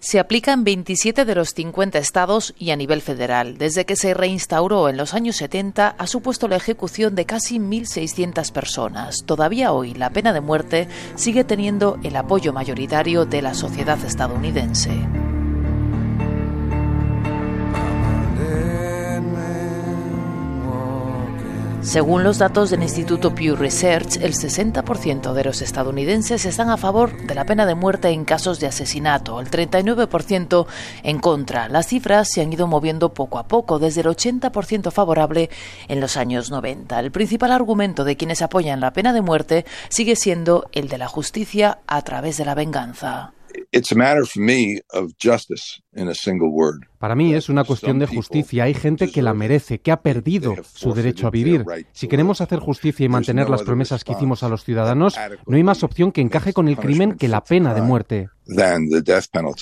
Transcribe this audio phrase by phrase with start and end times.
[0.00, 3.58] Se aplica en 27 de los 50 estados y a nivel federal.
[3.58, 8.50] Desde que se reinstauró en los años 70 ha supuesto la ejecución de casi 1.600
[8.50, 9.24] personas.
[9.26, 14.90] Todavía hoy la pena de muerte sigue teniendo el apoyo mayoritario de la sociedad estadounidense.
[21.82, 27.26] Según los datos del Instituto Pew Research, el 60% de los estadounidenses están a favor
[27.26, 30.66] de la pena de muerte en casos de asesinato, el 39%
[31.02, 31.68] en contra.
[31.68, 35.48] Las cifras se han ido moviendo poco a poco, desde el 80% favorable
[35.88, 37.00] en los años 90.
[37.00, 41.08] El principal argumento de quienes apoyan la pena de muerte sigue siendo el de la
[41.08, 43.32] justicia a través de la venganza.
[46.98, 48.64] Para mí es una cuestión de justicia.
[48.64, 51.64] Hay gente que la merece, que ha perdido su derecho a vivir.
[51.92, 55.16] Si queremos hacer justicia y mantener las promesas que hicimos a los ciudadanos,
[55.46, 58.28] no hay más opción que encaje con el crimen que la pena de muerte.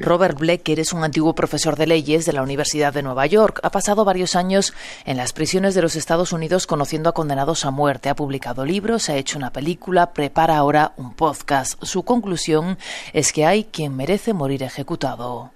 [0.00, 3.60] Robert Blecker es un antiguo profesor de leyes de la Universidad de Nueva York.
[3.62, 4.72] Ha pasado varios años
[5.04, 8.08] en las prisiones de los Estados Unidos conociendo a condenados a muerte.
[8.08, 11.82] Ha publicado libros, ha hecho una película, prepara ahora un podcast.
[11.84, 12.78] Su conclusión
[13.12, 15.50] es que hay quien merece morir ejecutado.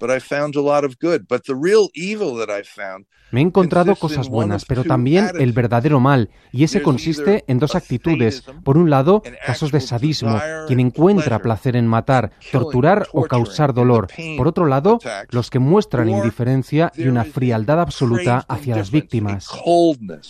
[3.31, 7.75] Me he encontrado cosas buenas, pero también el verdadero mal, y ese consiste en dos
[7.75, 8.43] actitudes.
[8.63, 14.07] Por un lado, casos de sadismo, quien encuentra placer en matar, torturar o causar dolor.
[14.37, 14.99] Por otro lado,
[15.31, 19.49] los que muestran indiferencia y una frialdad absoluta hacia las víctimas.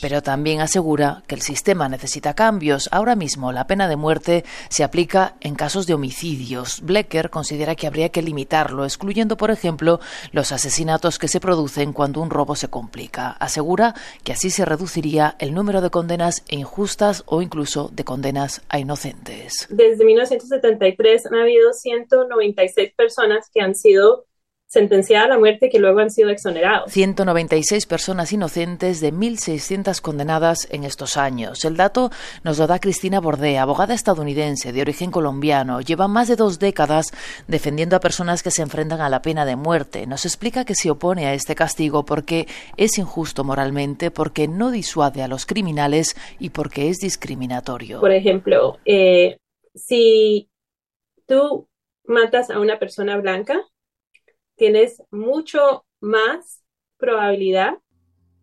[0.02, 2.90] Pero también asegura que el sistema necesita cambios.
[2.92, 6.82] Ahora mismo la pena de muerte se aplica en casos de homicidios.
[6.82, 10.02] Blecker considera que habría que limitarlo, excluyendo, por ejemplo,
[10.34, 13.30] los asesinatos que se producen cuando un robo se complica.
[13.40, 18.80] Asegura que así se reduciría el número de condenas injustas o incluso de condenas a
[18.80, 19.68] inocentes.
[19.70, 24.26] Desde 1973 han habido 196 personas que han sido
[24.68, 26.92] sentenciada a la muerte que luego han sido exonerados.
[26.92, 31.64] 196 personas inocentes de 1.600 condenadas en estos años.
[31.66, 32.10] El dato
[32.44, 35.82] nos lo da Cristina Bordé, abogada estadounidense de origen colombiano.
[35.82, 37.12] Lleva más de dos décadas
[37.48, 40.08] defendiendo a personas que se enfrentan a la pena de muerte.
[40.08, 45.22] Nos explica que se opone a este castigo porque es injusto moralmente, porque no disuade
[45.22, 48.00] a los criminales y porque es discriminatorio.
[48.00, 49.38] Por ejemplo, eh,
[49.74, 50.50] si
[51.28, 51.68] tú
[52.06, 53.62] matas a una persona blanca,
[54.56, 56.64] tienes mucho más
[56.98, 57.78] probabilidad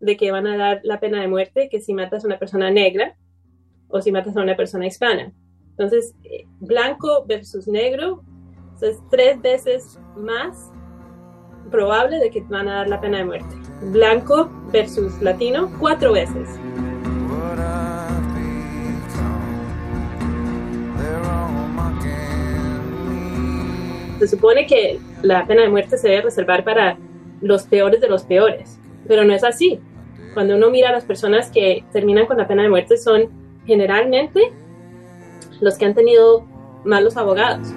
[0.01, 2.71] de que van a dar la pena de muerte que si matas a una persona
[2.71, 3.17] negra
[3.89, 5.33] o si matas a una persona hispana.
[5.71, 8.23] Entonces, eh, blanco versus negro
[8.83, 10.71] es tres veces más
[11.71, 13.55] probable de que van a dar la pena de muerte.
[13.93, 16.49] Blanco versus latino, cuatro veces.
[24.19, 26.99] Se supone que la pena de muerte se debe reservar para
[27.41, 29.81] los peores de los peores, pero no es así.
[30.35, 33.29] Cuando uno mira a las personas que terminan con la pena de muerte son
[33.67, 34.53] generalmente
[35.61, 36.45] los que han tenido
[36.85, 37.69] malos abogados.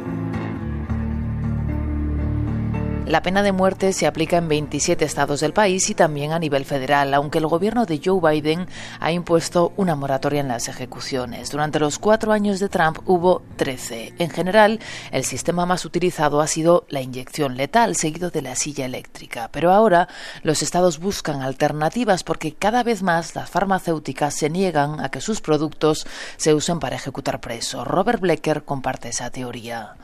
[3.06, 6.66] La pena de muerte se aplica en 27 estados del país y también a nivel
[6.66, 8.66] federal, aunque el gobierno de Joe Biden
[9.00, 11.52] ha impuesto una moratoria en las ejecuciones.
[11.52, 14.16] Durante los cuatro años de Trump hubo 13.
[14.18, 14.80] En general,
[15.12, 19.50] el sistema más utilizado ha sido la inyección letal, seguido de la silla eléctrica.
[19.52, 20.10] Pero ahora
[20.42, 25.42] los estados buscan alternativas porque cada vez más las farmacéuticas se niegan a que sus
[25.42, 27.88] productos se usen para ejecutar presos.
[27.88, 29.96] Robert Blecker comparte esa teoría.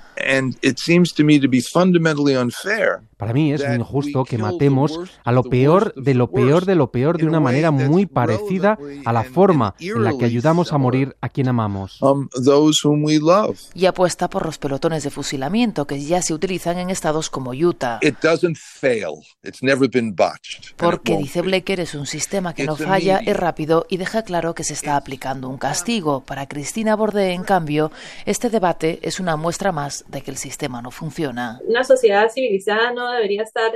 [3.17, 7.17] Para mí es injusto que matemos a lo peor de lo peor de lo peor
[7.17, 11.29] de una manera muy parecida a la forma en la que ayudamos a morir a
[11.29, 12.01] quien amamos.
[12.01, 12.27] Um,
[13.73, 17.99] y apuesta por los pelotones de fusilamiento que ya se utilizan en estados como Utah.
[20.77, 24.63] Porque, dice Blecker, es un sistema que no falla, es rápido y deja claro que
[24.63, 26.21] se está aplicando un castigo.
[26.21, 27.91] Para Cristina Borde, en cambio,
[28.25, 31.59] este debate es una muestra más de que el sistema no funciona.
[31.65, 33.71] Una sociedad civilizada no debería estar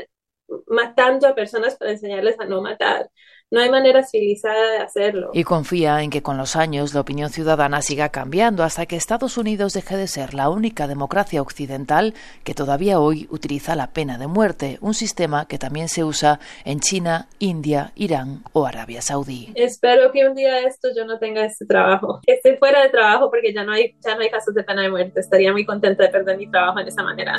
[0.67, 3.09] matando a personas para enseñarles a no matar.
[3.51, 5.29] No hay manera civilizada de hacerlo.
[5.31, 9.37] Y confía en que con los años la opinión ciudadana siga cambiando hasta que Estados
[9.37, 14.25] Unidos deje de ser la única democracia occidental que todavía hoy utiliza la pena de
[14.25, 19.53] muerte, un sistema que también se usa en China, India, Irán o Arabia Saudí.
[19.53, 23.29] Espero que un día esto yo no tenga este trabajo, que esté fuera de trabajo
[23.29, 25.19] porque ya no hay ya no hay casos de pena de muerte.
[25.19, 27.35] Estaría muy contenta de perder mi trabajo en esa manera.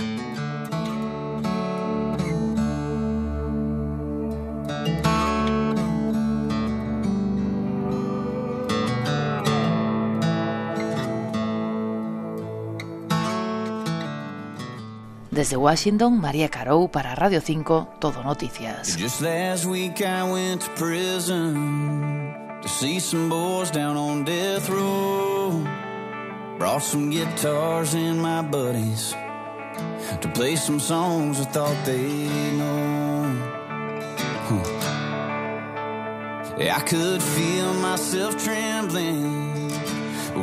[15.37, 18.97] Desde Washington, María Carou para Radio 5, Todo Noticias.
[18.97, 25.63] Just last week I went to prison to see some boys down on death row.
[26.59, 29.15] Brought some guitars and my buddies
[30.23, 33.37] to play some songs I thought they'd know.
[36.59, 39.69] I could feel myself trembling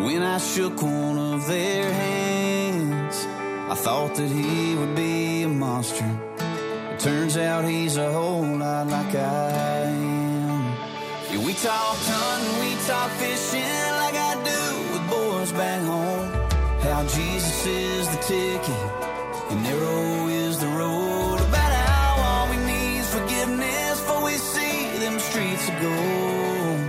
[0.06, 2.53] when I shook one of their hands.
[3.74, 6.06] I thought that he would be a monster.
[6.94, 10.62] It turns out he's a whole lot like I am.
[11.32, 14.62] Yeah, we talk hunting, we talk fishing like I do
[14.94, 16.30] with boys back home.
[16.86, 18.86] How Jesus is the ticket
[19.50, 21.38] and narrow is the road.
[21.42, 26.80] About how all we need is forgiveness before we see them streets of gold.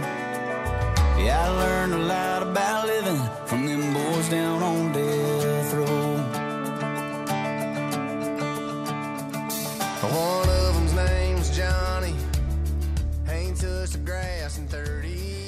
[1.17, 4.84] Yeah, I learned a lot about living from them boys down on
[13.65, 15.44] Tussock grass in 30